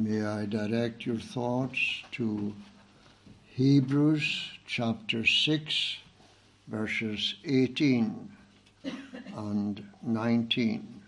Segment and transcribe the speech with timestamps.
[0.00, 2.54] May I direct your thoughts to
[3.46, 5.96] Hebrews chapter 6,
[6.68, 8.30] verses 18
[9.34, 11.02] and 19.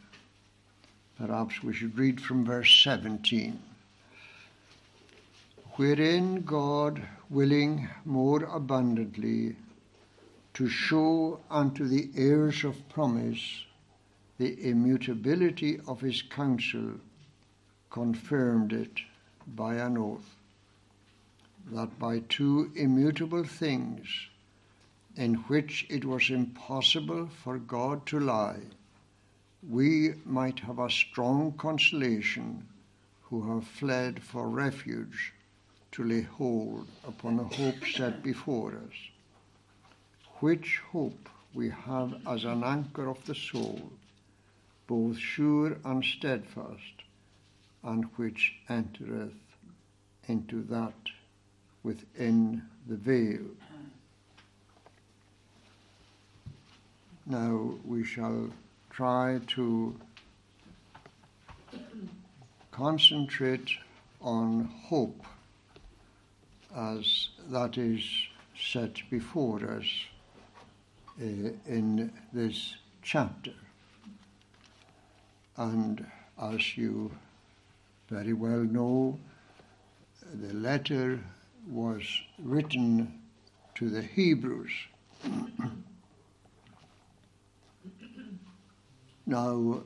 [1.16, 3.62] Perhaps we should read from verse 17.
[5.76, 9.54] Wherein God, willing more abundantly
[10.54, 13.66] to show unto the heirs of promise
[14.38, 16.94] the immutability of his counsel,
[17.90, 19.00] confirmed it
[19.46, 20.36] by an oath,
[21.66, 24.28] that by two immutable things,
[25.16, 28.62] in which it was impossible for God to lie,
[29.68, 32.66] we might have a strong consolation
[33.22, 35.32] who have fled for refuge
[35.92, 38.94] to lay hold upon the hope set before us,
[40.38, 43.90] which hope we have as an anchor of the soul,
[44.86, 47.02] both sure and steadfast
[47.82, 49.32] and which entereth
[50.28, 50.94] into that
[51.82, 53.46] within the veil.
[57.26, 58.50] Now we shall
[58.90, 59.94] try to
[62.70, 63.70] concentrate
[64.20, 65.24] on hope
[66.76, 68.02] as that is
[68.56, 69.86] set before us
[71.20, 73.54] uh, in this chapter.
[75.56, 76.06] And
[76.40, 77.10] as you
[78.10, 79.18] very well know,
[80.34, 81.20] the letter
[81.68, 82.02] was
[82.38, 83.20] written
[83.76, 84.72] to the Hebrews.
[89.26, 89.84] now,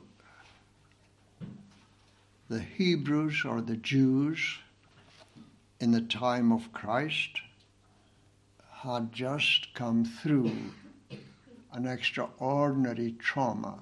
[2.49, 4.57] the Hebrews or the Jews
[5.79, 7.41] in the time of Christ
[8.71, 10.51] had just come through
[11.73, 13.79] an extraordinary trauma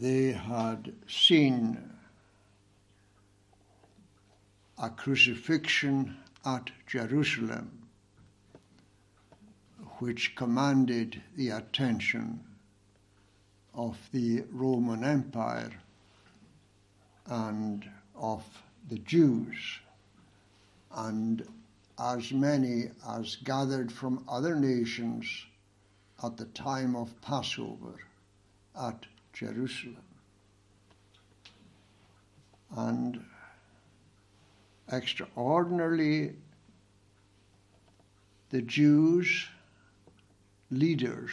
[0.00, 1.76] they had seen
[4.80, 7.88] a crucifixion at Jerusalem,
[9.98, 12.44] which commanded the attention
[13.74, 15.72] of the Roman Empire
[17.26, 18.44] and of
[18.88, 19.80] the Jews,
[20.92, 21.44] and
[21.98, 25.46] as many as gathered from other nations
[26.22, 27.96] at the time of Passover
[28.80, 29.04] at
[29.38, 30.02] Jerusalem.
[32.76, 33.24] And
[34.92, 36.34] extraordinarily,
[38.50, 39.46] the Jews,
[40.72, 41.30] leaders,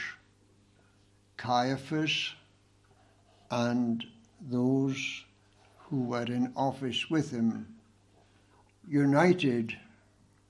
[1.37, 2.33] Caiaphas,
[3.49, 4.03] and
[4.39, 5.25] those
[5.77, 7.75] who were in office with him,
[8.87, 9.75] united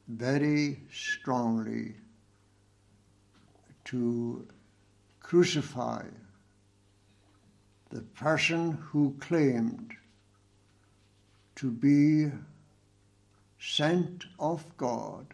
[0.10, 1.96] very strongly
[3.86, 4.46] to
[5.22, 6.04] crucify
[7.96, 9.94] the person who claimed
[11.56, 12.30] to be
[13.58, 15.28] sent of God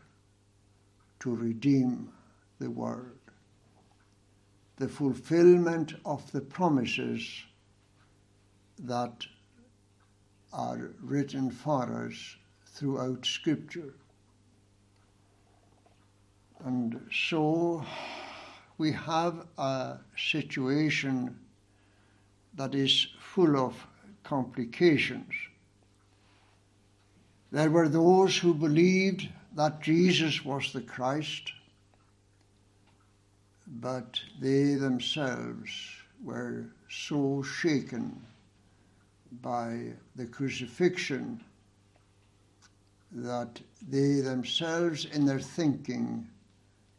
[1.21, 2.09] to redeem
[2.59, 3.17] the world,
[4.77, 7.27] the fulfillment of the promises
[8.77, 9.25] that
[10.53, 12.35] are written for us
[12.75, 13.95] throughout Scripture.
[16.63, 17.83] And so
[18.77, 21.39] we have a situation
[22.55, 23.87] that is full of
[24.23, 25.33] complications.
[27.51, 31.51] There were those who believed that Jesus was the Christ,
[33.67, 35.71] but they themselves
[36.23, 38.21] were so shaken
[39.41, 41.43] by the crucifixion
[43.11, 46.27] that they themselves, in their thinking,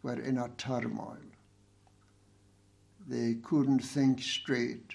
[0.03, 1.17] were in a turmoil.
[3.09, 4.93] They couldn't think straight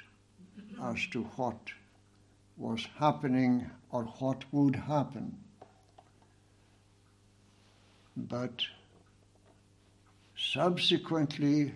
[0.83, 1.57] as to what
[2.57, 5.38] was happening or what would happen.
[8.15, 8.63] But
[10.35, 11.73] subsequently,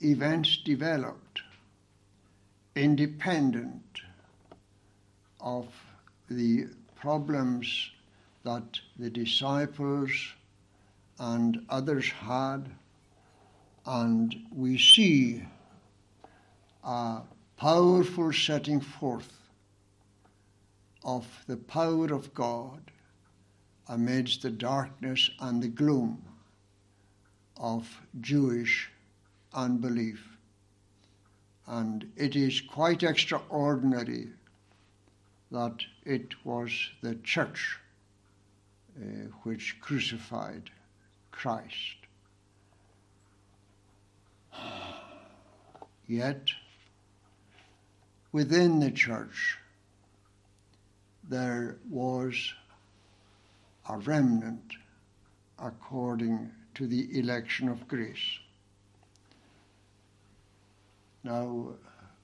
[0.00, 1.42] events developed
[2.74, 4.00] independent
[5.40, 5.68] of
[6.28, 7.90] the problems
[8.44, 10.10] that the disciples
[11.18, 12.70] and others had,
[13.86, 15.42] and we see
[16.84, 17.20] a
[17.56, 19.32] powerful setting forth
[21.04, 22.90] of the power of God
[23.88, 26.22] amidst the darkness and the gloom
[27.56, 28.90] of Jewish
[29.54, 30.36] unbelief.
[31.66, 34.28] And it is quite extraordinary
[35.50, 37.78] that it was the church
[38.98, 39.04] uh,
[39.42, 40.70] which crucified
[41.30, 41.96] Christ.
[46.06, 46.50] Yet,
[48.36, 49.56] within the church,
[51.26, 52.52] there was
[53.88, 54.74] a remnant
[55.58, 58.38] according to the election of grace.
[61.24, 61.68] Now,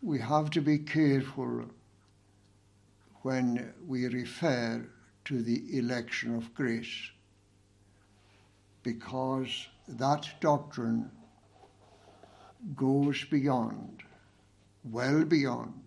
[0.03, 1.64] we have to be careful
[3.23, 4.85] when we refer
[5.25, 7.11] to the election of grace
[8.82, 11.11] because that doctrine
[12.76, 14.03] goes beyond,
[14.85, 15.81] well beyond,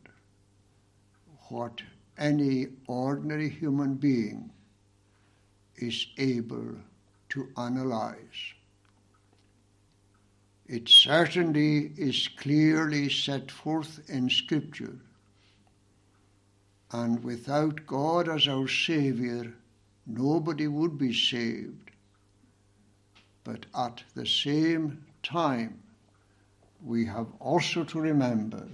[1.56, 1.82] what
[2.18, 4.50] any ordinary human being
[5.78, 6.76] is able
[7.30, 8.42] to analyze.
[10.68, 14.98] It certainly is clearly set forth in Scripture,
[16.92, 19.46] and without God as our Saviour,
[20.06, 21.92] nobody would be saved.
[23.46, 25.80] But at the same time,
[26.84, 28.68] we have also to remember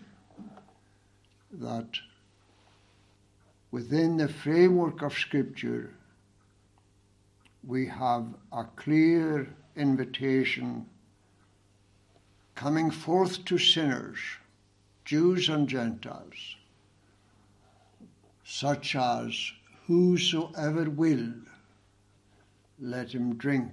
[1.51, 1.99] that
[3.71, 5.94] within the framework of Scripture,
[7.65, 10.85] we have a clear invitation
[12.56, 14.19] coming forth to sinners,
[15.06, 16.57] Jews and Gentiles,
[18.44, 19.51] such as
[19.88, 21.33] whosoever will,
[22.79, 23.71] let him drink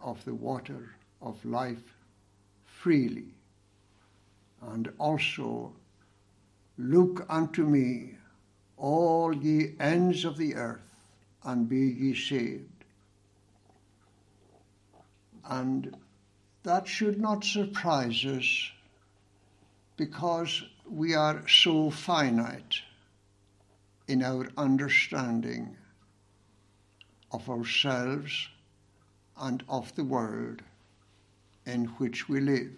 [0.00, 1.94] of the water of life
[2.66, 3.34] freely.
[4.60, 5.72] And also,
[6.78, 8.16] look unto me,
[8.82, 10.80] all ye ends of the earth,
[11.44, 12.84] and be ye saved.
[15.44, 15.96] And
[16.64, 18.70] that should not surprise us
[19.96, 22.80] because we are so finite
[24.08, 25.76] in our understanding
[27.30, 28.48] of ourselves
[29.38, 30.60] and of the world
[31.66, 32.72] in which we live.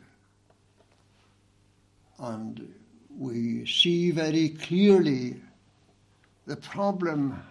[2.19, 2.75] And
[3.19, 5.41] we see very clearly
[6.47, 7.43] the problem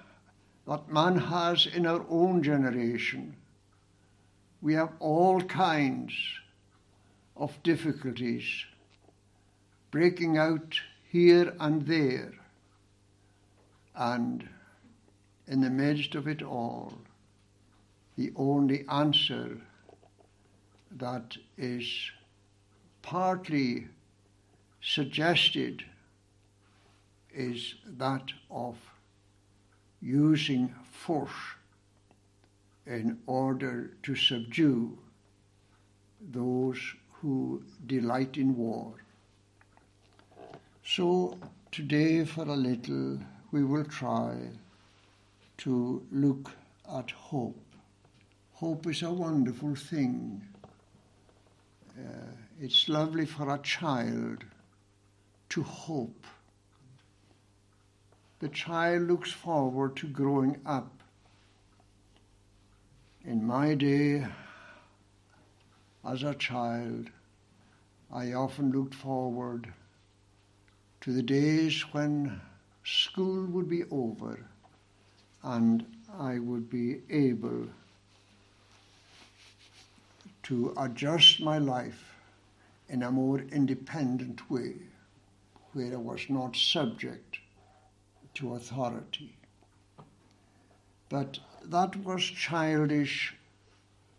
[0.67, 3.35] that man has in our own generation
[4.63, 6.13] we have all kinds
[7.35, 8.65] of difficulties
[9.91, 12.31] breaking out here and there.
[13.93, 14.47] And
[15.47, 16.93] in the midst of it all,
[18.17, 19.57] the only answer
[20.91, 21.85] that is
[23.01, 23.89] partly
[24.81, 25.83] suggested
[27.33, 28.77] is that of
[30.01, 31.31] using force
[32.85, 34.97] in order to subdue
[36.31, 36.79] those
[37.11, 38.93] who delight in war.
[40.85, 41.37] So
[41.71, 43.19] today, for a little,
[43.51, 44.35] we will try
[45.59, 46.51] to look
[46.93, 47.59] at hope.
[48.53, 50.41] Hope is a wonderful thing.
[51.97, 54.43] Uh, it's lovely for a child
[55.49, 56.25] to hope.
[58.43, 60.91] The child looks forward to growing up.
[63.23, 64.27] In my day,
[66.03, 67.09] as a child,
[68.11, 69.73] I often looked forward
[70.99, 72.41] to the days when
[72.83, 74.45] school would be over
[75.41, 75.85] and
[76.19, 77.69] I would be able
[80.49, 82.13] to adjust my life
[82.89, 84.73] in a more independent way
[85.71, 87.32] where I was not subject
[88.35, 89.35] to authority.
[91.09, 93.35] But that was childish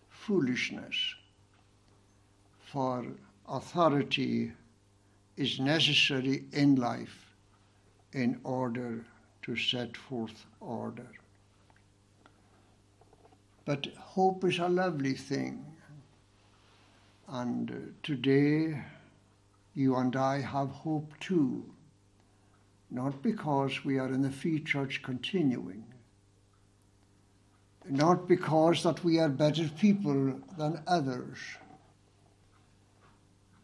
[0.08, 1.14] foolishness,
[2.60, 3.06] for
[3.48, 4.52] authority
[5.36, 7.34] is necessary in life
[8.12, 9.04] in order
[9.42, 11.08] to set forth order.
[13.64, 15.64] But hope is a lovely thing.
[17.28, 18.82] And today,
[19.74, 21.73] you and I have hope too,
[22.94, 25.84] not because we are in the Free Church continuing,
[27.88, 31.38] not because that we are better people than others,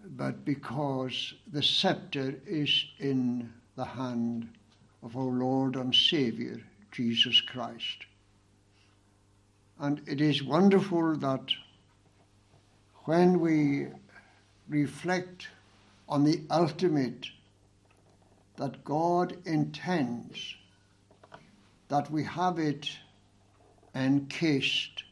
[0.04, 4.48] but because the scepter is in the hand
[5.04, 6.56] of our Lord and Saviour,
[6.90, 8.06] Jesus Christ.
[9.78, 11.52] And it is wonderful that
[13.04, 13.86] when we
[14.68, 15.46] reflect
[16.08, 17.28] on the ultimate
[18.60, 20.54] that God intends
[21.88, 22.90] that we have it
[23.94, 25.02] encased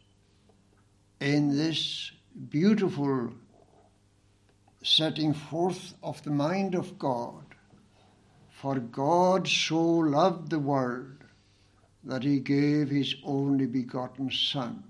[1.18, 2.12] in this
[2.50, 3.32] beautiful
[4.82, 7.46] setting forth of the mind of God.
[8.50, 11.24] For God so loved the world
[12.04, 14.84] that he gave his only begotten Son,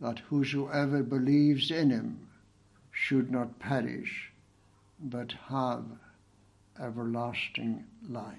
[0.00, 2.26] that whosoever believes in him
[2.90, 4.32] should not perish,
[4.98, 5.84] but have
[6.80, 8.38] everlasting life.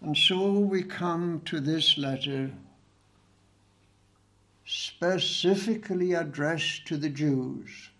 [0.00, 2.52] And so we come to this letter
[4.64, 7.90] specifically addressed to the Jews.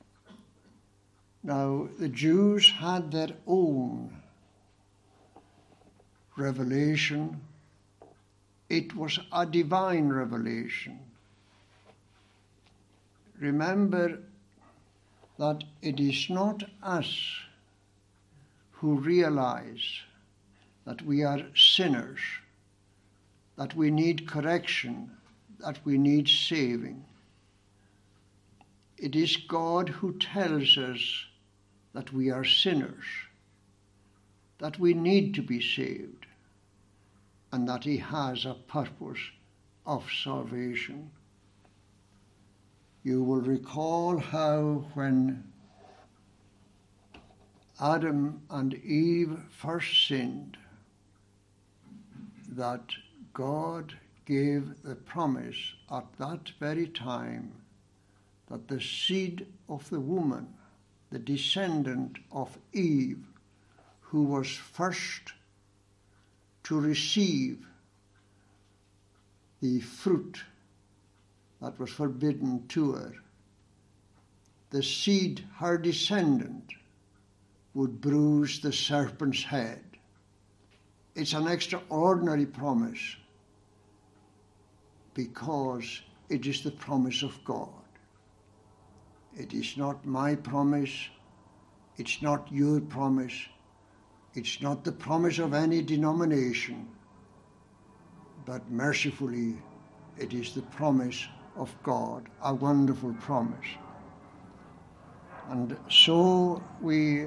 [1.42, 4.10] Now, the Jews had their own
[6.36, 7.40] revelation.
[8.68, 10.98] It was a divine revelation.
[13.38, 14.18] Remember
[15.38, 17.45] that it is not us
[18.86, 20.02] who realize
[20.84, 22.20] that we are sinners,
[23.56, 25.10] that we need correction,
[25.58, 27.04] that we need saving.
[28.96, 31.24] It is God who tells us
[31.94, 33.04] that we are sinners,
[34.58, 36.24] that we need to be saved,
[37.50, 39.32] and that He has a purpose
[39.84, 41.10] of salvation.
[43.02, 45.42] You will recall how when
[47.80, 50.56] Adam and Eve first sinned,
[52.48, 52.90] that
[53.34, 53.92] God
[54.24, 57.52] gave the promise at that very time
[58.48, 60.54] that the seed of the woman,
[61.10, 63.26] the descendant of Eve,
[64.00, 65.34] who was first
[66.64, 67.66] to receive
[69.60, 70.42] the fruit
[71.60, 73.12] that was forbidden to her,
[74.70, 76.72] the seed, her descendant,
[77.76, 79.84] would bruise the serpent's head.
[81.14, 83.16] It's an extraordinary promise
[85.12, 87.68] because it is the promise of God.
[89.36, 91.10] It is not my promise,
[91.98, 93.46] it's not your promise,
[94.32, 96.88] it's not the promise of any denomination,
[98.46, 99.58] but mercifully
[100.16, 103.68] it is the promise of God, a wonderful promise.
[105.50, 107.26] And so we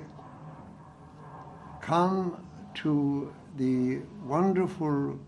[1.89, 2.37] come
[2.75, 5.19] to the wonderful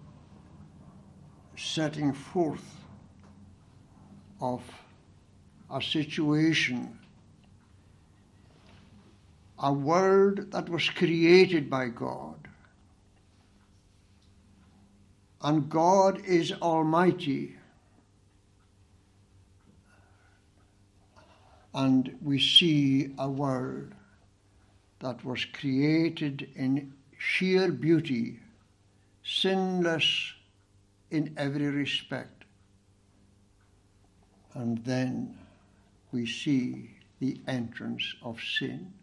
[1.58, 2.86] setting forth
[4.40, 4.62] of
[5.74, 7.00] a situation,
[9.58, 12.48] a world that was created by God.
[15.42, 17.56] And God is Almighty.
[21.74, 23.96] And we see a world
[25.02, 28.40] that was created in sheer beauty,
[29.24, 30.34] sinless
[31.10, 32.46] in every respect.
[34.54, 35.38] And then
[36.12, 38.94] we see the entrance of sin.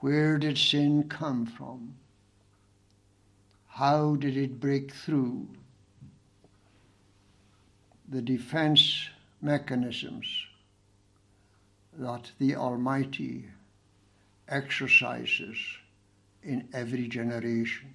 [0.00, 1.94] Where did sin come from?
[3.68, 5.48] How did it break through
[8.08, 9.08] the defense
[9.40, 10.26] mechanisms
[11.96, 13.46] that the Almighty
[14.48, 15.56] exercises
[16.42, 17.94] in every generation?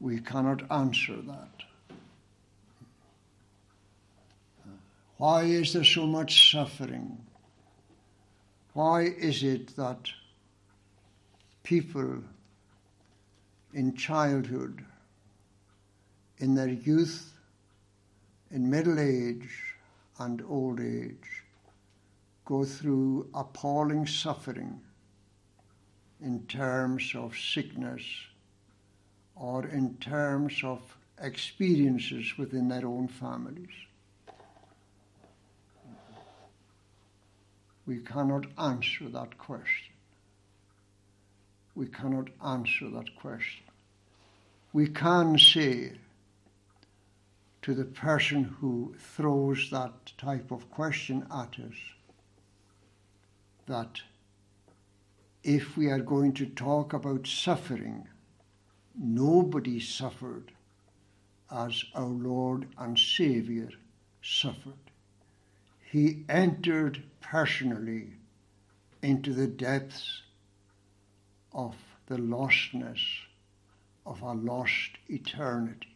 [0.00, 1.48] We cannot answer that.
[5.18, 7.18] Why is there so much suffering?
[8.72, 10.08] Why is it that
[11.62, 12.22] people
[13.74, 14.84] in childhood,
[16.38, 17.34] in their youth,
[18.50, 19.50] in middle age,
[20.18, 21.39] and old age
[22.50, 24.80] go through appalling suffering
[26.20, 28.02] in terms of sickness
[29.36, 30.80] or in terms of
[31.22, 33.70] experiences within their own families?
[37.86, 39.94] We cannot answer that question.
[41.76, 43.62] We cannot answer that question.
[44.72, 45.92] We can say
[47.62, 51.76] to the person who throws that type of question at us
[53.70, 54.02] that
[55.42, 58.06] if we are going to talk about suffering,
[58.94, 60.52] nobody suffered
[61.50, 63.70] as our Lord and Saviour
[64.22, 64.90] suffered
[65.90, 68.12] he entered personally
[69.02, 70.22] into the depths
[71.52, 71.74] of
[72.06, 73.00] the lostness
[74.06, 75.88] of a lost eternity.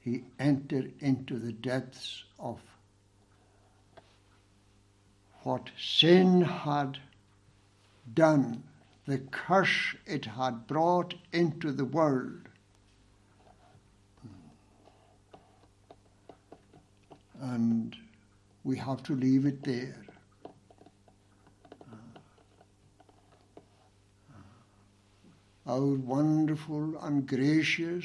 [0.00, 2.60] He entered into the depths of
[5.44, 6.98] what sin had
[8.14, 8.62] done,
[9.06, 12.48] the curse it had brought into the world.
[17.40, 17.96] And
[18.62, 20.04] we have to leave it there.
[21.90, 21.96] Uh,
[25.66, 28.04] our wonderful and gracious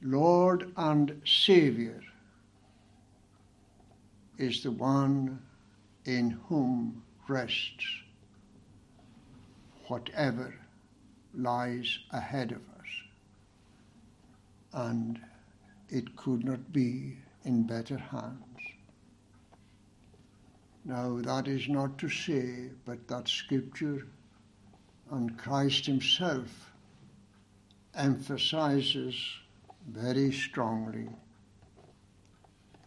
[0.00, 2.00] Lord and Saviour
[4.38, 5.40] is the one
[6.04, 7.86] in whom rests
[9.86, 10.54] whatever
[11.34, 12.88] lies ahead of us.
[14.72, 15.20] And
[15.88, 18.40] it could not be in better hands.
[20.84, 24.06] Now, that is not to say, but that Scripture
[25.10, 26.72] and Christ Himself
[27.94, 29.14] emphasizes
[29.88, 31.08] very strongly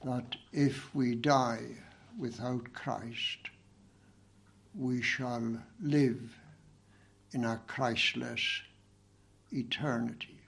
[0.08, 1.66] that if we die
[2.18, 3.50] without Christ,
[4.74, 6.22] we shall live
[7.34, 8.62] in a Christless
[9.52, 10.40] eternity.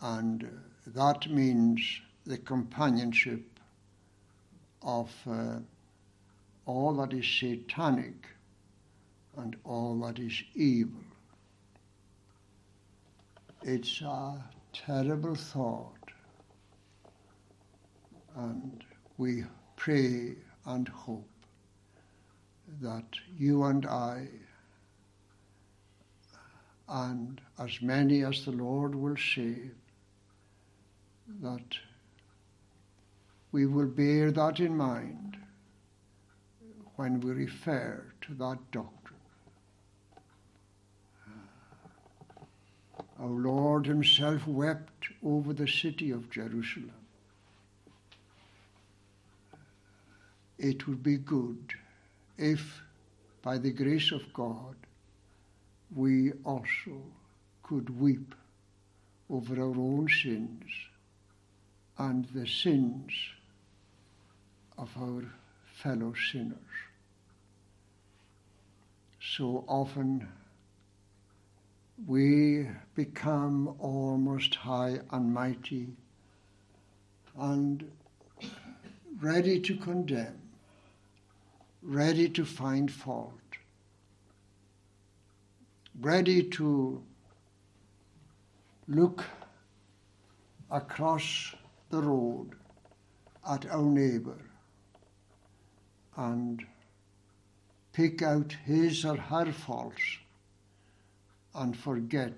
[0.00, 0.48] And
[0.86, 1.80] that means
[2.24, 3.58] the companionship
[4.82, 5.56] of uh,
[6.66, 8.26] all that is satanic
[9.36, 11.00] and all that is evil.
[13.62, 15.99] It's a terrible thought,
[18.40, 18.84] and
[19.18, 19.44] we
[19.76, 21.28] pray and hope
[22.80, 23.04] that
[23.36, 24.28] you and I,
[26.88, 29.74] and as many as the Lord will save,
[31.42, 31.78] that
[33.52, 35.36] we will bear that in mind
[36.96, 39.18] when we refer to that doctrine.
[43.20, 46.99] Our Lord Himself wept over the city of Jerusalem.
[50.62, 51.72] It would be good
[52.36, 52.82] if,
[53.40, 54.76] by the grace of God,
[55.94, 57.00] we also
[57.62, 58.34] could weep
[59.30, 60.64] over our own sins
[61.96, 63.10] and the sins
[64.76, 65.24] of our
[65.64, 66.76] fellow sinners.
[69.18, 70.28] So often
[72.06, 75.88] we become almost high and mighty
[77.38, 77.90] and
[79.20, 80.39] ready to condemn,
[81.82, 83.32] ready to find fault,
[86.00, 87.02] ready to
[88.86, 89.24] look
[90.70, 91.54] across
[91.90, 92.50] the road
[93.48, 94.38] at our neighbour
[96.16, 96.64] and
[97.92, 100.18] pick out his or her faults
[101.54, 102.36] and forget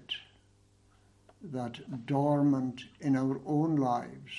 [1.43, 4.33] that dormant in our own lives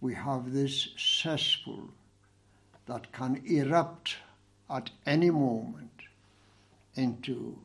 [0.00, 1.88] we have this cesspool
[2.86, 4.16] that can erupt
[4.70, 5.90] at any moment
[6.94, 7.58] into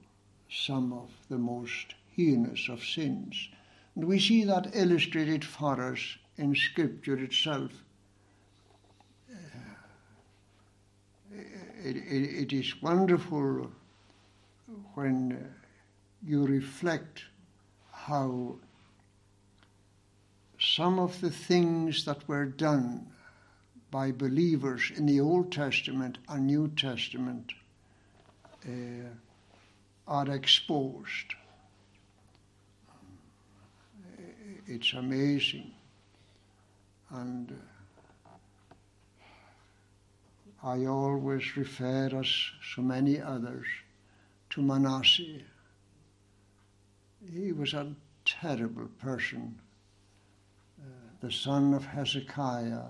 [0.49, 3.49] some of the most heinous of sins.
[3.95, 7.71] And we see that illustrated for us in Scripture itself.
[9.31, 9.35] Uh,
[11.83, 13.69] it, it, it is wonderful
[14.93, 15.53] when
[16.25, 17.23] you reflect
[17.91, 18.55] how
[20.59, 23.07] some of the things that were done
[23.91, 27.51] by believers in the Old Testament and New Testament
[28.67, 29.09] uh,
[30.07, 31.35] are exposed.
[34.67, 35.71] It's amazing.
[37.09, 37.59] And
[40.63, 42.27] I always refer, as
[42.75, 43.65] so many others,
[44.51, 45.41] to Manasseh
[47.33, 47.93] he was a
[48.25, 49.59] terrible person,
[50.79, 50.85] uh,
[51.21, 52.87] the son of Hezekiah.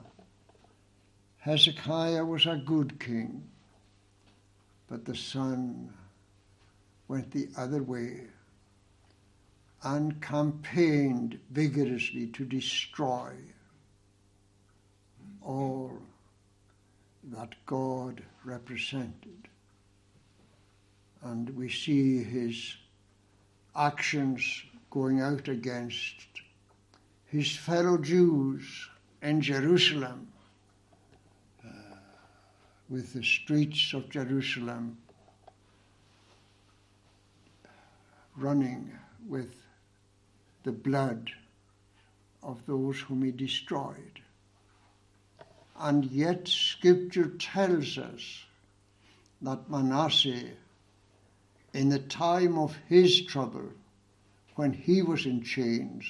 [1.40, 3.44] Hezekiah was a good king,
[4.88, 5.94] but the son
[7.08, 8.22] went the other way
[9.84, 13.32] and campaigned vigorously to destroy
[15.42, 15.98] all
[17.32, 19.48] that God represented.
[21.24, 22.76] And we see his
[23.76, 26.26] actions going out against
[27.28, 28.90] his fellow Jews
[29.22, 30.28] in Jerusalem,
[32.90, 34.98] with the streets of Jerusalem
[38.36, 38.92] running
[39.28, 39.54] with
[40.64, 41.30] the blood
[42.42, 44.22] of those whom he destroyed.
[45.78, 48.44] And yet, Scripture tells us
[49.42, 50.52] that Manasseh
[51.74, 53.70] in the time of his trouble,
[54.56, 56.06] when he was in chains,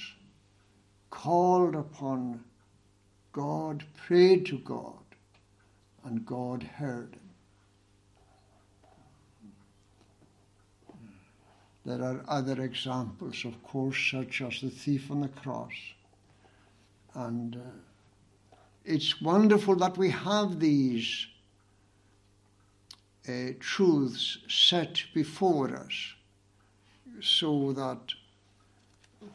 [1.10, 2.42] called upon
[3.32, 4.94] God, prayed to God,
[6.04, 7.30] and God heard him.
[11.84, 15.72] There are other examples, of course, such as the thief on the cross.
[17.14, 21.26] And uh, it's wonderful that we have these
[23.28, 26.14] uh, truths set before us
[27.20, 28.14] so that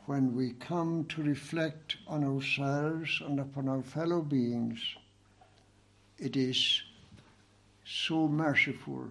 [0.06, 4.80] when we come to reflect on ourselves and upon our fellow beings,
[6.20, 6.82] it is
[7.86, 9.10] so merciful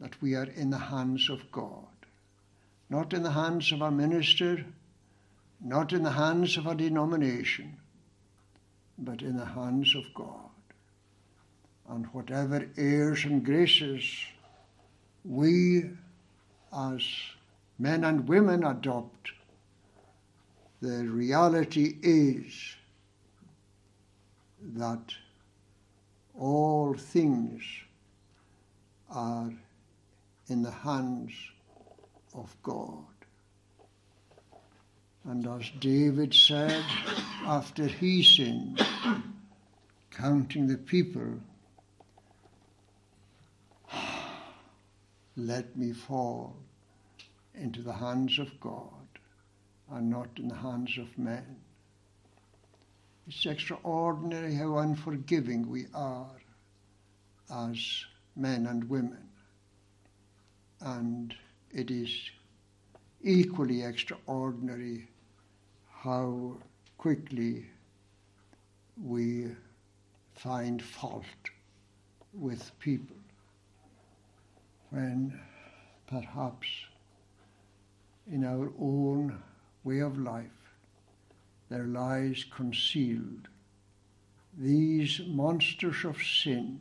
[0.00, 1.86] that we are in the hands of God,
[2.88, 4.64] not in the hands of a minister,
[5.60, 7.76] not in the hands of a denomination,
[8.98, 10.50] but in the hands of God.
[11.88, 14.04] And whatever airs and graces
[15.24, 15.90] we
[16.72, 17.02] as
[17.78, 19.32] men and women adopt,
[20.80, 22.76] the reality is
[24.76, 25.14] that
[26.38, 27.62] all things
[29.10, 29.50] are
[30.48, 31.32] in the hands
[32.34, 33.04] of God.
[35.24, 36.84] And as David said
[37.44, 38.80] after he sinned,
[40.10, 41.40] counting the people,
[45.36, 46.56] let me fall
[47.54, 48.92] into the hands of God
[49.90, 51.56] and not in the hands of men.
[53.28, 56.40] It's extraordinary how unforgiving we are
[57.54, 59.28] as men and women.
[60.80, 61.34] And
[61.70, 62.08] it is
[63.22, 65.08] equally extraordinary
[65.90, 66.56] how
[66.96, 67.66] quickly
[68.96, 69.48] we
[70.32, 71.50] find fault
[72.32, 73.16] with people
[74.88, 75.38] when
[76.06, 76.66] perhaps
[78.26, 79.42] in our own
[79.84, 80.57] way of life
[81.68, 83.48] there lies concealed
[84.56, 86.80] these monsters of sin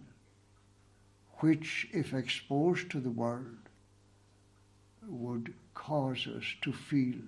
[1.39, 3.69] which, if exposed to the world,
[5.07, 7.19] would cause us to feel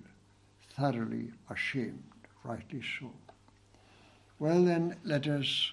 [0.76, 2.02] thoroughly ashamed,
[2.42, 3.12] rightly so.
[4.40, 5.70] Well, then, let us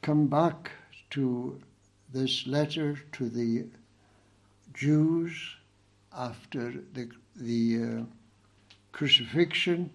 [0.00, 0.70] come back
[1.10, 1.60] to
[2.12, 3.66] this letter to the
[4.72, 5.56] Jews
[6.16, 8.02] after the, the uh,
[8.94, 9.90] crucifixion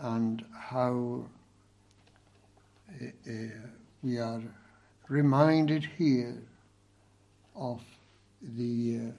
[0.00, 1.24] and how
[3.00, 3.32] uh,
[4.02, 4.42] we are
[5.08, 6.42] reminded here
[7.54, 7.80] of
[8.42, 9.12] the uh,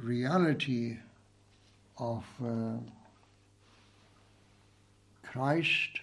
[0.00, 0.96] reality
[1.98, 2.76] of uh,
[5.24, 5.98] Christ,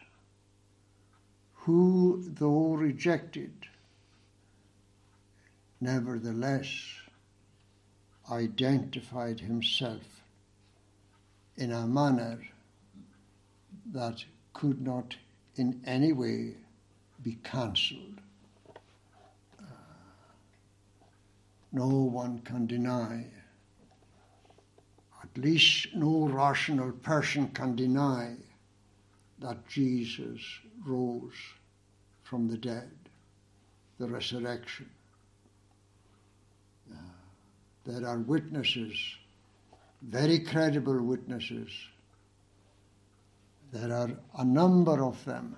[1.54, 3.54] who, though rejected,
[5.80, 6.68] nevertheless
[8.30, 10.13] identified himself
[11.58, 12.40] in a manner
[13.92, 15.16] that could not
[15.56, 16.56] in any way
[17.22, 18.20] be cancelled.
[19.60, 19.64] Uh,
[21.72, 23.26] no one can deny,
[25.22, 28.36] at least no rational person can deny,
[29.40, 30.42] that Jesus
[30.86, 31.34] rose
[32.24, 32.92] from the dead,
[34.00, 34.90] the resurrection.
[36.92, 36.98] Uh,
[37.86, 38.98] there are witnesses,
[40.10, 41.70] very credible witnesses.
[43.72, 45.56] There are a number of them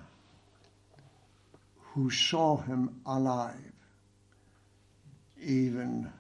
[1.93, 3.73] who saw him alive.
[5.41, 6.11] Even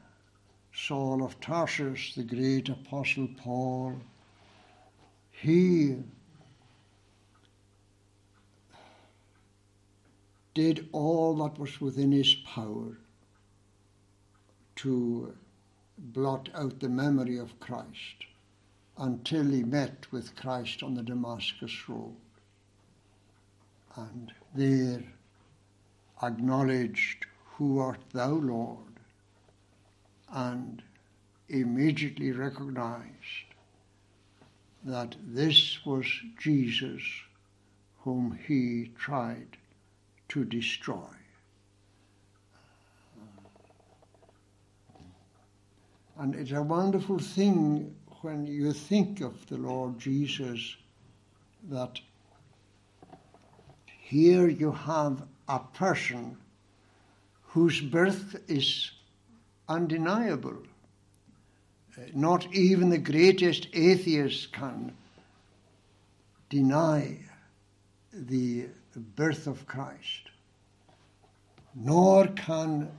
[0.73, 3.95] Saul of Tarsus, the great apostle Paul,
[5.31, 5.97] he
[10.53, 12.97] did all that was within his power
[14.77, 15.33] to
[15.97, 18.25] blot out the memory of Christ
[18.97, 22.15] until he met with Christ on the Damascus Road.
[23.95, 25.03] And there
[26.21, 28.79] acknowledged, Who art thou, Lord?
[30.35, 30.81] and
[31.47, 33.45] immediately recognized
[34.83, 36.05] that this was
[36.39, 37.01] Jesus
[37.99, 39.57] whom he tried
[40.29, 41.09] to destroy.
[46.17, 50.75] And it's a wonderful thing when you think of the Lord Jesus
[51.69, 51.99] that
[53.85, 56.37] here you have a person
[57.43, 58.91] whose birth is
[59.67, 60.57] undeniable.
[61.97, 64.93] Uh, not even the greatest atheist can
[66.49, 67.17] deny
[68.13, 68.67] the
[69.15, 70.29] birth of Christ,
[71.73, 72.89] nor can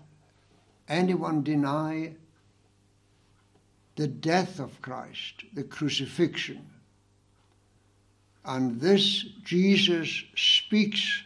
[0.89, 2.13] anyone deny
[3.97, 6.65] the death of Christ, the crucifixion.
[8.45, 11.23] And this Jesus speaks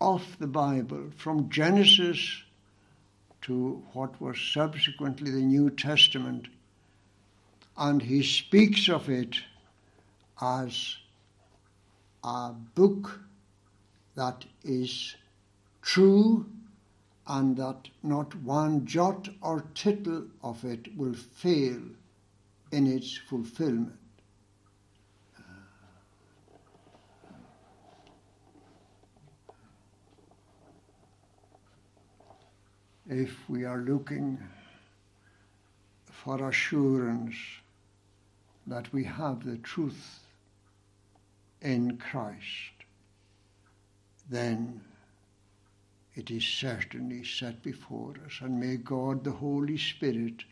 [0.00, 2.42] of the Bible from Genesis
[3.42, 6.48] to what was subsequently the New Testament,
[7.76, 9.36] and he speaks of it
[10.40, 10.96] as
[12.24, 13.20] a book
[14.14, 15.14] that is
[15.82, 16.46] true
[17.28, 21.80] and that not one jot or tittle of it will fail
[22.70, 23.92] in its fulfillment.
[33.08, 34.38] If we are looking
[36.10, 37.36] for assurance
[38.66, 40.20] that we have the truth
[41.62, 42.72] in Christ,
[44.28, 44.80] then
[46.16, 48.40] it is certainly set before us.
[48.40, 50.44] And may God, the Holy Spirit,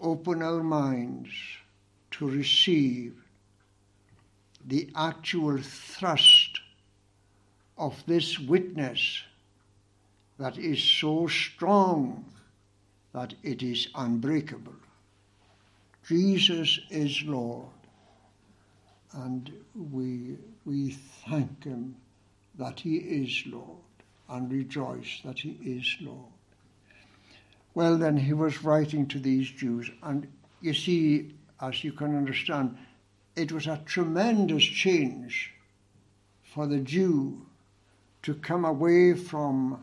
[0.00, 1.30] open our minds
[2.12, 3.14] to receive
[4.66, 6.60] the actual thrust
[7.78, 9.22] of this witness
[10.38, 12.24] that is so strong
[13.12, 14.74] that it is unbreakable.
[16.06, 17.68] Jesus is Lord,
[19.12, 20.90] and we, we
[21.28, 21.94] thank Him
[22.58, 23.78] that He is Lord
[24.30, 26.32] and rejoice that He is Lord.
[27.74, 30.26] Well, then, he was writing to these Jews, and
[30.60, 32.76] you see, as you can understand,
[33.36, 35.52] it was a tremendous change
[36.42, 37.46] for the Jew
[38.22, 39.82] to come away from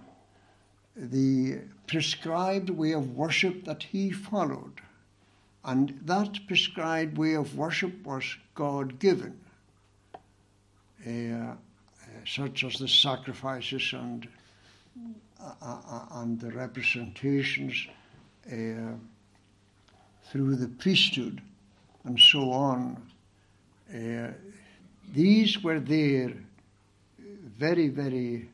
[0.96, 4.82] the prescribed way of worship that he followed.
[5.64, 9.40] And that prescribed way of worship was God given,
[11.06, 11.56] uh,
[12.28, 14.28] such as the sacrifices and,
[15.42, 17.88] uh, uh, and the representations
[18.52, 18.94] uh,
[20.30, 21.42] through the priesthood
[22.04, 23.02] and so on.
[23.94, 24.32] Uh,
[25.13, 26.34] these were there
[27.58, 28.50] very, very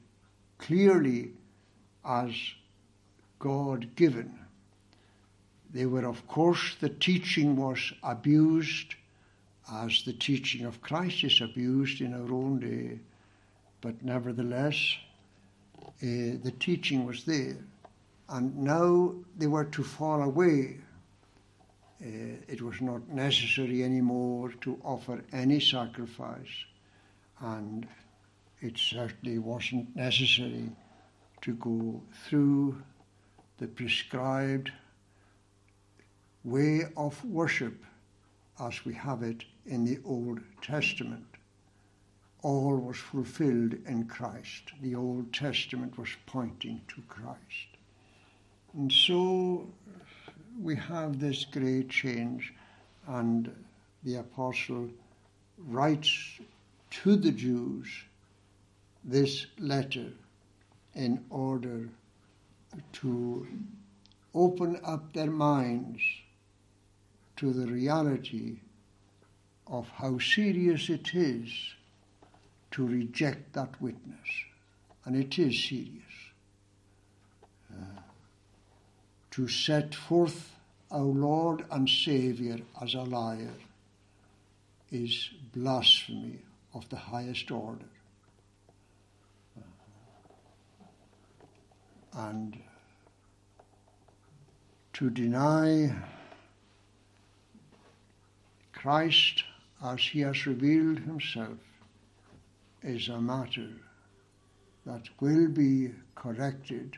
[0.59, 1.31] clearly
[2.05, 2.31] as
[3.39, 4.39] God given.
[5.73, 8.95] They were, of course, the teaching was abused
[9.71, 12.99] as the teaching of Christ is abused in our own day,
[13.83, 14.95] but nevertheless,
[15.77, 17.57] uh, the teaching was there.
[18.29, 20.77] And now they were to fall away.
[22.01, 26.55] Uh, it was not necessary anymore to offer any sacrifice,
[27.41, 27.85] and
[28.61, 30.69] it certainly wasn't necessary
[31.41, 32.81] to go through
[33.57, 34.71] the prescribed
[36.45, 37.83] way of worship
[38.61, 41.32] as we have it in the Old Testament.
[42.43, 44.73] All was fulfilled in Christ.
[44.81, 47.69] The Old Testament was pointing to Christ.
[48.73, 49.67] And so
[50.61, 52.53] we have this great change,
[53.07, 53.49] and
[54.03, 54.89] the apostle
[55.57, 56.39] writes
[57.01, 57.87] to the Jews
[59.03, 60.11] this letter
[60.95, 61.89] in order
[62.93, 63.47] to
[64.33, 66.01] open up their minds
[67.37, 68.59] to the reality
[69.67, 71.49] of how serious it is
[72.73, 74.27] to reject that witness.
[75.05, 76.01] And it is serious.
[77.71, 78.01] Uh,
[79.31, 80.51] to set forth
[80.91, 83.53] our Lord and Saviour as a liar
[84.91, 86.39] is blasphemy
[86.73, 87.85] of the highest order.
[92.15, 92.57] and
[94.93, 95.93] to deny
[98.73, 99.43] Christ
[99.83, 101.57] as he has revealed himself
[102.83, 103.69] is a matter
[104.85, 106.95] that will be corrected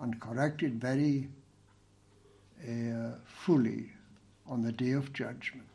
[0.00, 1.28] and corrected very
[2.66, 3.92] uh, fully
[4.46, 5.66] on the day of judgment.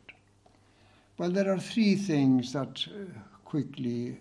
[1.16, 4.18] Well, there are three things that uh, quickly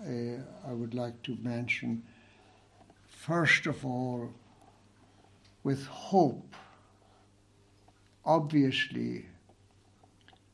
[0.00, 2.02] uh, I would like to mention
[3.26, 4.30] first of all,
[5.64, 6.54] with hope.
[8.24, 9.26] Obviously,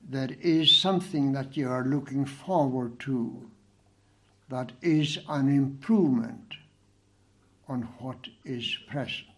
[0.08, 3.50] there is something that you are looking forward to
[4.52, 6.56] that is an improvement
[7.68, 9.28] on what is present.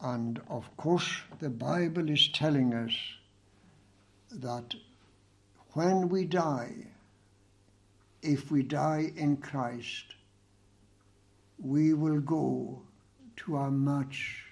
[0.00, 2.92] And of course, the Bible is telling us
[4.30, 4.74] that
[5.72, 6.72] when we die,
[8.22, 10.14] if we die in Christ,
[11.58, 12.80] we will go
[13.38, 14.44] to a much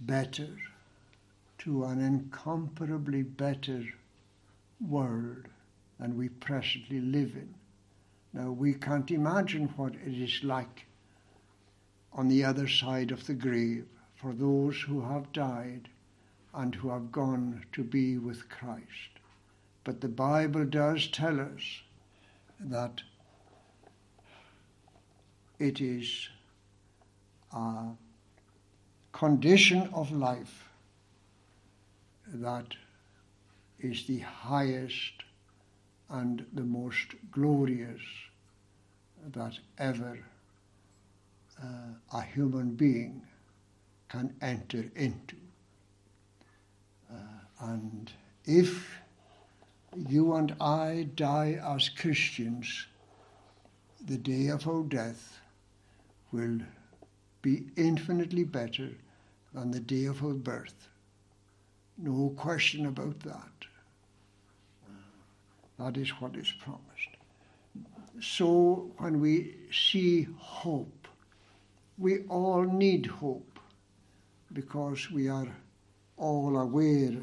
[0.00, 0.48] better,
[1.58, 3.84] to an incomparably better
[4.80, 5.46] world
[5.98, 7.54] than we presently live in.
[8.32, 10.86] Now, we can't imagine what it is like
[12.12, 15.88] on the other side of the grave for those who have died
[16.54, 19.20] and who have gone to be with Christ.
[19.84, 21.82] But the Bible does tell us
[22.60, 23.02] that
[25.58, 26.28] it is
[27.52, 27.86] a
[29.12, 30.68] condition of life
[32.26, 32.74] that
[33.80, 35.24] is the highest
[36.10, 38.00] and the most glorious
[39.32, 40.18] that ever
[41.62, 43.22] uh, a human being
[44.08, 45.36] can enter into.
[47.12, 47.16] Uh,
[47.60, 48.12] and
[48.44, 49.00] if
[50.08, 52.86] you and I die as Christians,
[54.06, 55.40] the day of our death
[56.32, 56.60] will
[57.42, 58.90] be infinitely better
[59.52, 60.88] than the day of our birth.
[61.96, 63.67] No question about that.
[65.78, 67.16] That is what is promised.
[68.20, 71.06] So when we see hope,
[71.96, 73.58] we all need hope
[74.52, 75.48] because we are
[76.16, 77.16] all aware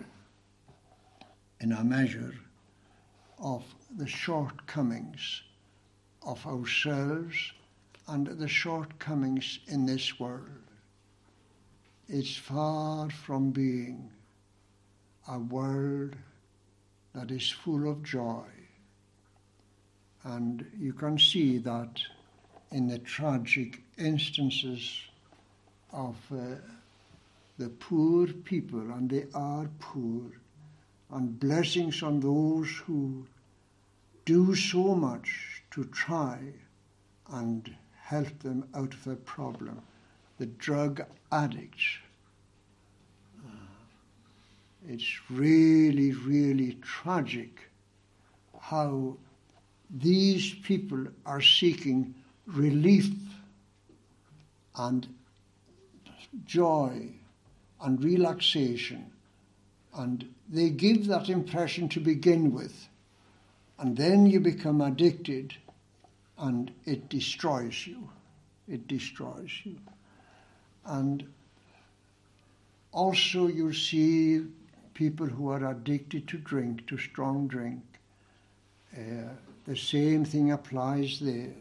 [1.60, 2.34] in a measure
[3.40, 3.64] of
[3.98, 5.42] the shortcomings
[6.24, 7.36] of ourselves
[8.08, 10.50] and the shortcomings in this world.
[12.08, 14.12] It's far from being
[15.28, 16.16] a world
[17.16, 18.44] that is full of joy.
[20.24, 22.02] And you can see that
[22.72, 25.02] in the tragic instances
[25.94, 26.56] of uh,
[27.58, 30.24] the poor people, and they are poor,
[31.12, 33.26] and blessings on those who
[34.26, 36.40] do so much to try
[37.32, 39.82] and help them out of their problem.
[40.38, 41.02] The drug
[41.32, 42.00] addicts.
[44.88, 47.60] It's really, really tragic
[48.60, 49.18] how
[49.90, 53.10] these people are seeking relief
[54.76, 55.08] and
[56.46, 57.10] joy
[57.82, 59.12] and relaxation.
[59.96, 62.88] And they give that impression to begin with.
[63.80, 65.56] And then you become addicted
[66.38, 68.10] and it destroys you.
[68.68, 69.78] It destroys you.
[70.86, 71.26] And
[72.92, 74.46] also, you see
[74.96, 77.84] people who are addicted to drink, to strong drink.
[78.98, 79.30] Uh,
[79.66, 81.54] the same thing applies there.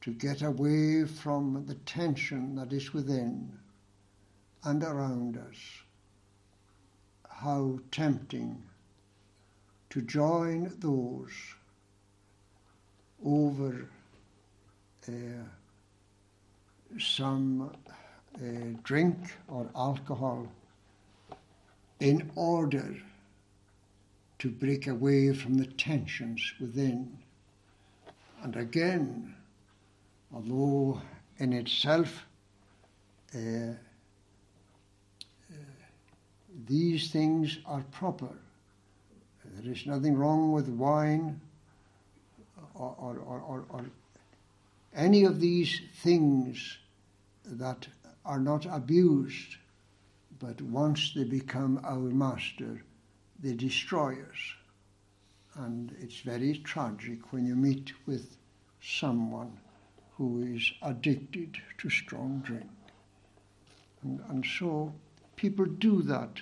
[0.00, 3.52] to get away from the tension that is within
[4.64, 5.58] and around us.
[7.28, 8.62] How tempting
[9.90, 11.32] to join those
[13.22, 13.90] over
[15.06, 15.12] uh,
[16.98, 17.70] some
[18.36, 18.40] uh,
[18.82, 20.46] drink or alcohol
[22.00, 22.94] in order
[24.38, 27.18] to break away from the tensions within.
[28.42, 29.34] And again,
[30.32, 31.00] although
[31.38, 32.24] in itself
[33.34, 33.74] uh, uh,
[36.66, 38.30] these things are proper.
[39.44, 41.40] There is nothing wrong with wine
[42.74, 43.84] or, or, or, or,
[44.98, 46.78] any of these things
[47.44, 47.86] that
[48.24, 49.56] are not abused,
[50.40, 52.82] but once they become our master,
[53.38, 54.54] they destroy us.
[55.54, 58.36] And it's very tragic when you meet with
[58.82, 59.56] someone
[60.16, 62.68] who is addicted to strong drink.
[64.02, 64.92] And, and so
[65.36, 66.40] people do that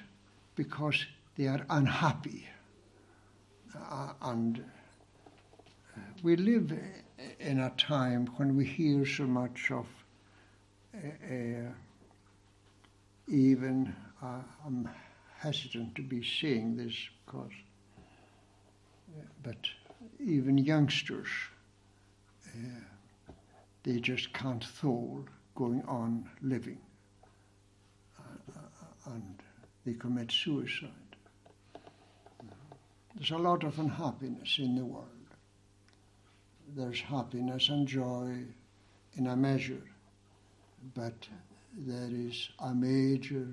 [0.55, 1.05] because
[1.37, 2.49] they are unhappy.
[3.79, 4.65] Uh, and
[5.95, 6.73] uh, we live
[7.41, 9.87] in a time when we hear so much of
[10.95, 11.71] uh,
[13.29, 14.89] even, uh, I'm
[15.39, 17.53] hesitant to be saying this because,
[19.19, 19.59] uh, but
[20.21, 21.29] even youngsters
[23.87, 25.25] they just can't thole
[25.55, 26.79] going on living.
[28.19, 28.23] Uh,
[28.57, 29.43] uh, and
[29.85, 30.91] they commit suicide.
[33.15, 35.16] There's a lot of unhappiness in the world.
[36.75, 38.45] There's happiness and joy
[39.15, 39.83] in a measure,
[40.95, 41.29] but
[41.77, 43.47] there is a major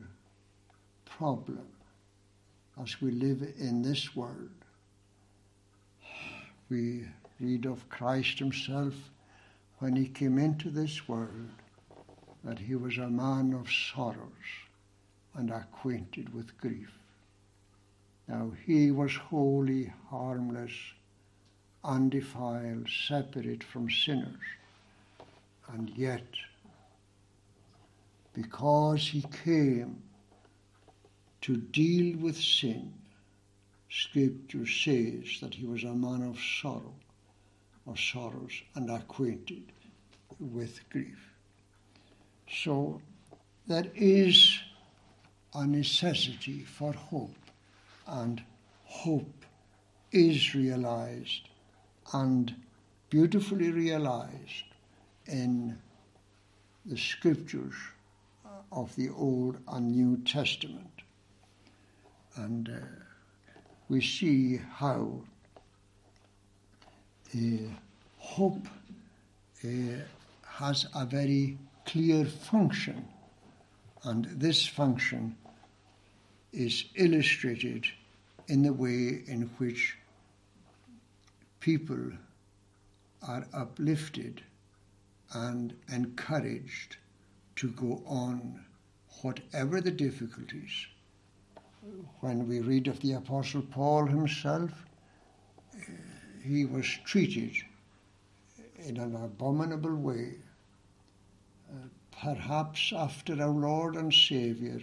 [1.06, 1.68] problem
[2.82, 4.50] as we live in this world.
[6.70, 7.06] We
[7.40, 8.96] read of Christ Himself
[9.80, 11.50] when he came into this world
[12.44, 14.30] that he was a man of sorrows
[15.36, 16.92] and acquainted with grief.
[18.28, 20.72] Now he was wholly harmless,
[21.84, 24.40] undefiled, separate from sinners.
[25.72, 26.28] And yet,
[28.34, 30.02] because he came
[31.42, 32.94] to deal with sin,
[33.90, 36.94] Scripture says that he was a man of sorrow
[37.88, 39.72] of sorrows and acquainted
[40.40, 41.34] with grief.
[42.50, 43.02] So
[43.68, 44.58] there is
[45.54, 47.36] a necessity for hope,
[48.08, 48.42] and
[48.86, 49.46] hope
[50.12, 51.50] is realized
[52.12, 52.54] and
[53.10, 54.66] beautifully realized
[55.28, 55.78] in
[56.86, 57.76] the scriptures
[58.46, 60.90] uh, of the Old and New Testament.
[62.36, 62.86] And uh,
[63.88, 65.22] we see how
[67.36, 67.40] uh,
[68.18, 68.68] hope
[69.64, 69.68] uh,
[70.46, 73.08] has a very clear function,
[74.04, 75.36] and this function
[76.52, 77.86] is illustrated
[78.48, 79.98] in the way in which
[81.64, 82.12] people
[83.26, 84.44] are uplifted
[85.34, 86.98] and encouraged
[87.56, 88.66] to go on,
[89.22, 90.88] whatever the difficulties.
[92.20, 94.72] When we read of the Apostle Paul himself,
[96.44, 97.54] he was treated
[98.86, 100.34] in an abominable way.
[101.72, 104.82] Uh, perhaps after our Lord and Saviour,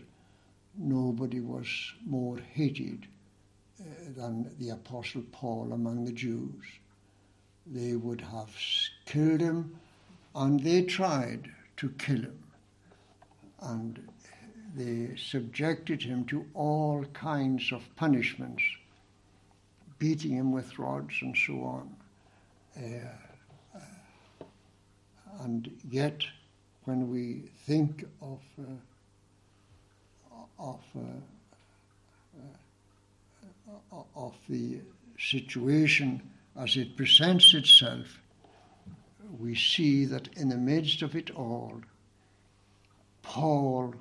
[0.78, 1.68] nobody was
[2.06, 3.06] more hated
[4.16, 6.64] than the Apostle Paul among the Jews.
[7.66, 8.50] They would have
[9.06, 9.78] killed him,
[10.34, 12.38] and they tried to kill him.
[13.60, 14.08] And
[14.74, 18.62] they subjected him to all kinds of punishments
[19.98, 21.94] beating him with rods and so on.
[22.76, 24.44] Uh, uh,
[25.40, 26.22] and yet,
[26.84, 28.64] when we think of uh,
[30.58, 31.00] of uh,
[34.14, 34.80] of the
[35.18, 36.22] situation
[36.56, 38.20] as it presents itself,
[39.38, 41.80] we see that in the midst of it all,
[43.22, 43.94] Paul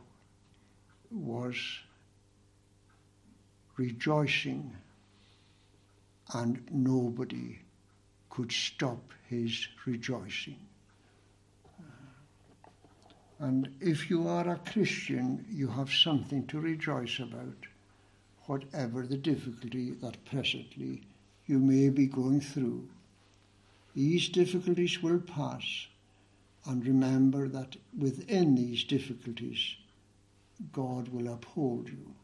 [1.12, 1.56] was
[3.78, 4.76] rejoicing
[6.34, 7.60] and nobody
[8.30, 10.60] could stop his rejoicing.
[13.40, 17.69] And if you are a Christian, you have something to rejoice about,
[18.50, 21.04] whatever the difficulty that presently
[21.45, 22.84] you may be going through.
[23.93, 25.86] These difficulties will pass,
[26.66, 29.76] and remember that within these difficulties,
[30.72, 32.16] God will uphold you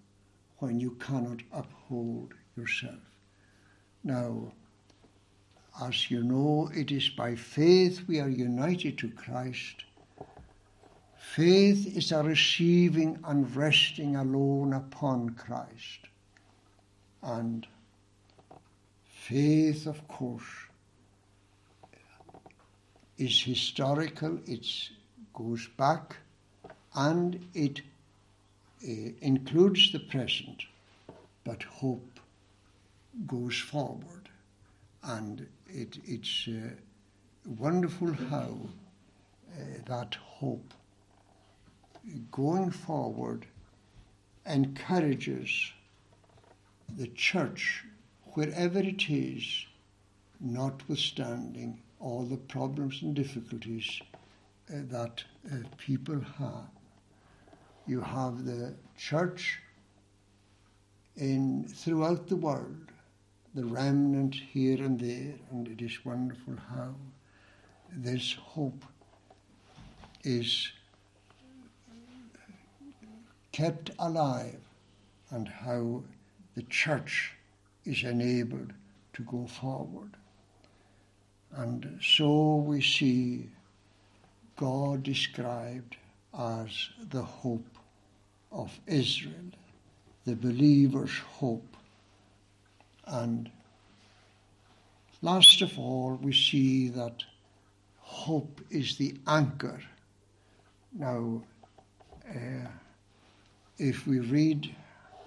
[0.57, 3.05] when you cannot uphold yourself.
[4.03, 4.51] Now,
[5.80, 9.84] as you know, it is by faith we are united to Christ.
[11.19, 15.99] Faith is a receiving and resting alone upon Christ.
[17.26, 17.65] And
[19.03, 20.45] faith, of course,
[23.17, 24.67] is historical, it
[25.34, 26.17] goes back,
[26.93, 27.82] and it
[28.88, 30.65] uh, includes the present,
[31.43, 32.19] but hope
[33.26, 34.30] goes forward.
[35.03, 36.76] And it, it's uh,
[37.57, 38.55] wonderful how
[39.51, 40.73] uh, that hope
[42.32, 43.47] going forward
[44.45, 45.71] encourages
[46.97, 47.83] the church,
[48.33, 49.65] wherever it is,
[50.39, 54.01] notwithstanding all the problems and difficulties
[54.69, 56.69] uh, that uh, people have.
[57.88, 59.59] You have the church
[61.15, 62.91] in throughout the world
[63.55, 66.93] the remnant here and there, and it is wonderful how
[67.89, 68.83] this hope
[70.25, 70.73] is
[73.53, 74.59] kept alive
[75.29, 76.03] and how
[76.56, 77.34] the church
[77.86, 78.74] is enabled
[79.14, 80.12] to go forward.
[81.56, 83.49] And so we see
[84.56, 85.95] God described
[86.38, 87.78] as the hope
[88.51, 89.51] of Israel,
[90.26, 91.76] the believer's hope
[93.08, 93.51] and
[95.22, 97.24] last of all, we see that
[97.99, 99.82] hope is the anchor.
[100.93, 101.43] Now,
[102.28, 102.68] uh,
[103.78, 104.76] if we read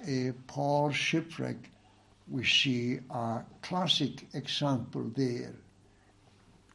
[0.02, 1.70] uh, Paul's shipwreck,
[2.30, 5.54] we see a classic example there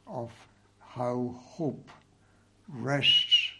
[0.06, 0.30] of
[0.80, 1.88] how hope
[2.68, 3.50] rests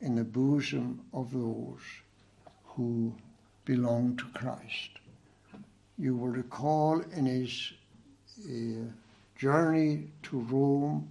[0.00, 1.80] in the bosom of those
[2.64, 3.12] who
[3.64, 4.90] belong to Christ.
[5.98, 7.72] You will recall in his
[8.44, 8.84] uh,
[9.36, 11.08] journey to Rome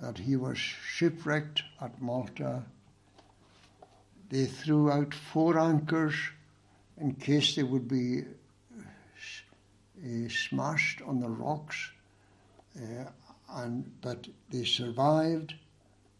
[0.00, 2.62] that he was shipwrecked at Malta.
[4.30, 6.14] They threw out four anchors
[7.00, 11.90] in case they would be uh, smashed on the rocks,
[12.76, 13.04] uh,
[13.50, 15.54] and but they survived,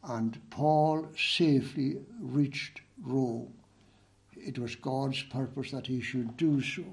[0.05, 3.53] and Paul safely reached Rome.
[4.37, 6.85] It was God's purpose that he should do so.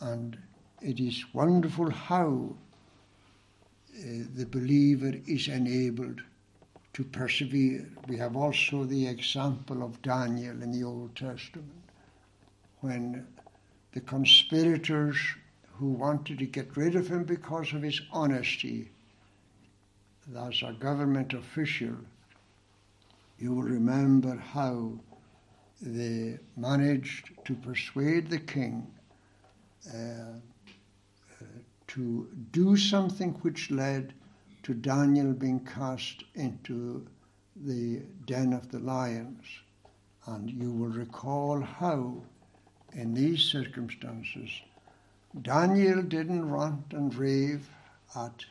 [0.00, 0.38] And
[0.80, 2.56] it is wonderful how
[3.94, 4.00] uh,
[4.34, 6.22] the believer is enabled
[6.94, 7.88] to persevere.
[8.08, 11.82] We have also the example of Daniel in the Old Testament
[12.82, 13.26] when
[13.92, 15.16] the conspirators
[15.72, 18.90] who wanted to get rid of him because of his honesty,
[20.36, 21.96] as a government official,
[23.38, 24.92] you will remember how
[25.80, 28.86] they managed to persuade the king
[29.92, 31.44] uh, uh,
[31.88, 34.14] to do something which led
[34.62, 37.04] to Daniel being cast into
[37.56, 39.44] the den of the lions.
[40.26, 42.22] And you will recall how,
[42.94, 44.50] in these circumstances,
[45.40, 47.68] Daniel didn't rant and rave
[48.14, 48.44] at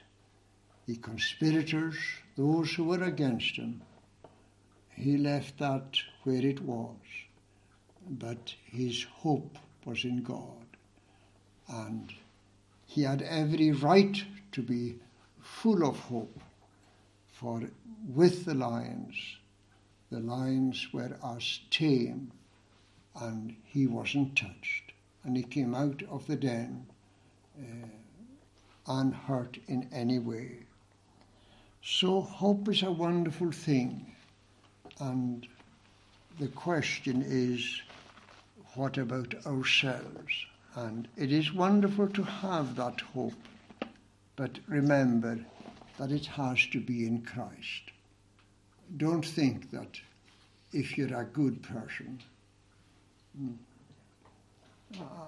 [0.87, 1.95] the conspirators,
[2.35, 3.81] those who were against him,
[4.89, 6.97] he left that where it was.
[8.09, 10.65] But his hope was in God.
[11.67, 12.11] And
[12.87, 14.95] he had every right to be
[15.39, 16.39] full of hope.
[17.31, 17.63] For
[18.13, 19.15] with the lions,
[20.11, 22.31] the lions were as tame,
[23.19, 24.93] and he wasn't touched.
[25.23, 26.85] And he came out of the den
[27.59, 27.87] uh,
[28.87, 30.59] unhurt in any way.
[31.83, 34.15] So, hope is a wonderful thing.
[34.99, 35.47] And
[36.39, 37.81] the question is,
[38.75, 40.45] what about ourselves?
[40.75, 43.33] And it is wonderful to have that hope.
[44.35, 45.39] But remember
[45.97, 47.91] that it has to be in Christ.
[48.97, 49.99] Don't think that
[50.71, 52.21] if you're a good person.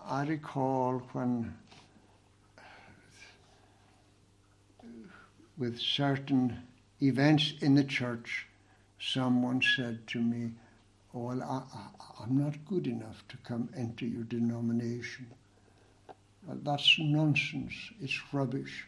[0.05, 1.53] I recall when,
[5.57, 6.57] with certain
[7.01, 8.47] events in the church,
[8.99, 10.51] someone said to me,
[11.13, 15.27] oh, Well, I, am not good enough to come into your denomination.
[16.45, 17.73] Well, that's nonsense.
[18.01, 18.85] It's rubbish.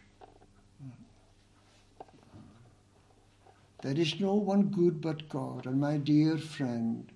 [3.81, 5.67] There is no one good but God.
[5.67, 7.09] And my dear friend,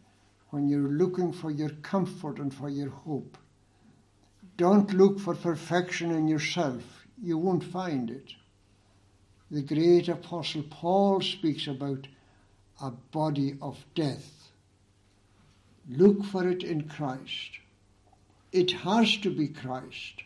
[0.50, 3.38] when you're looking for your comfort and for your hope,
[4.58, 7.06] don't look for perfection in yourself.
[7.22, 8.34] You won't find it.
[9.52, 12.08] The great Apostle Paul speaks about
[12.82, 14.50] a body of death.
[15.90, 17.60] Look for it in Christ.
[18.52, 20.24] It has to be Christ.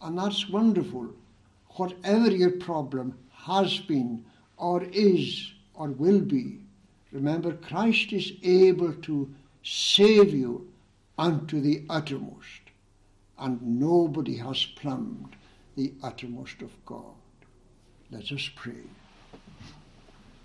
[0.00, 1.10] And that's wonderful.
[1.76, 4.24] Whatever your problem has been,
[4.56, 6.60] or is, or will be,
[7.12, 9.34] remember Christ is able to
[9.64, 10.68] save you
[11.18, 12.60] unto the uttermost.
[13.38, 15.34] And nobody has plumbed
[15.76, 17.14] the uttermost of God.
[18.10, 18.84] Let us pray.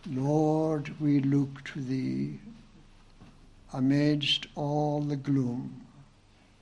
[0.09, 2.39] Lord, we look to Thee
[3.73, 5.85] amidst all the gloom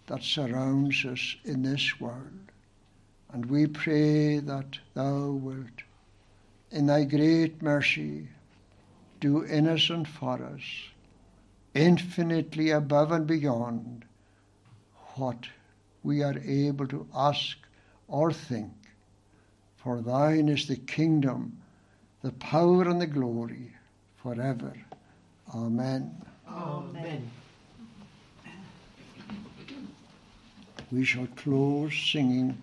[0.07, 2.51] that surrounds us in this world.
[3.31, 5.83] And we pray that Thou wilt,
[6.71, 8.27] in Thy great mercy,
[9.19, 10.61] do in us and for us,
[11.77, 14.03] infinitely above and beyond
[15.15, 15.47] what
[16.03, 17.57] we are able to ask
[18.07, 18.71] or think.
[19.77, 21.57] For Thine is the kingdom
[22.23, 23.71] the power and the glory
[24.21, 24.73] forever.
[25.53, 26.13] Amen.
[26.49, 27.29] Amen.
[30.91, 32.57] We shall close singing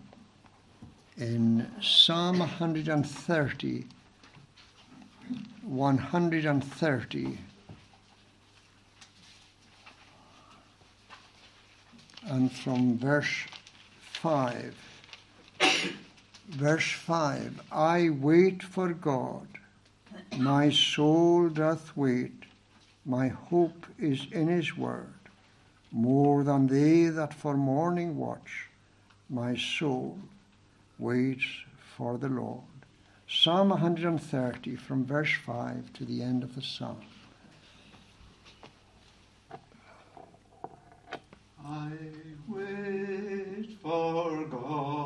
[1.17, 3.85] in Psalm 130,
[5.63, 7.39] 130,
[12.27, 13.45] and from verse
[14.23, 14.75] 5.
[16.49, 19.49] Verse 5 I wait for God,
[20.37, 22.45] my soul doth wait,
[23.05, 25.15] my hope is in his word.
[25.91, 28.69] More than they that for morning watch,
[29.31, 30.19] my soul
[30.99, 31.45] waits
[31.97, 32.63] for the Lord.
[33.29, 37.01] Psalm 130 from verse 5 to the end of the psalm.
[41.67, 41.89] I
[42.47, 45.04] wait for God,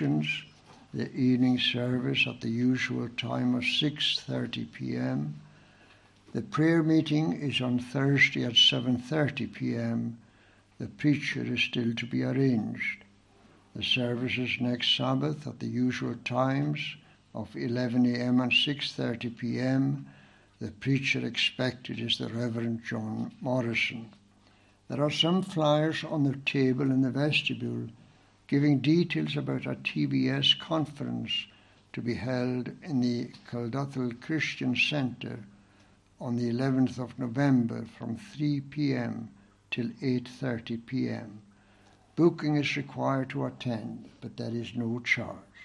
[0.00, 0.44] intimations.
[0.94, 5.34] The evening service at the usual time of 6:30 p.m.
[6.32, 10.18] The prayer meeting is on Thursday at 7:30 p.m.
[10.78, 13.04] The preacher is still to be arranged.
[13.76, 16.80] The services next Sabbath at the usual times
[17.34, 18.40] of 11 a.m.
[18.40, 20.06] and 6:30 p.m.
[20.60, 24.08] The preacher expected is the Reverend John Morrison.
[24.88, 27.88] There are some flyers on the table in the vestibule
[28.50, 31.46] giving details about a TBS conference
[31.92, 35.38] to be held in the Kilduthel Christian Centre
[36.20, 39.30] on the 11th of November from 3 p.m.
[39.70, 41.40] till 8:30 p.m.
[42.16, 45.60] Booking is required to attend, but there is no charge.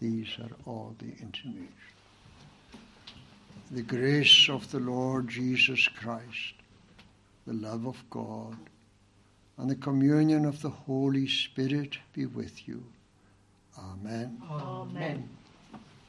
[0.00, 1.68] These are all the intimations.
[3.70, 6.54] The grace of the Lord Jesus Christ,
[7.46, 8.56] the love of God,
[9.56, 12.84] and the communion of the Holy Spirit be with you.
[13.78, 14.40] Amen.
[14.50, 15.28] Amen.